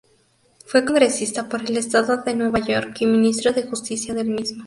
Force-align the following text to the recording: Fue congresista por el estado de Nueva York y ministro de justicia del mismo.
Fue 0.65 0.83
congresista 0.83 1.47
por 1.47 1.61
el 1.61 1.77
estado 1.77 2.23
de 2.23 2.33
Nueva 2.35 2.57
York 2.57 2.95
y 3.01 3.05
ministro 3.05 3.53
de 3.53 3.67
justicia 3.67 4.15
del 4.15 4.29
mismo. 4.31 4.59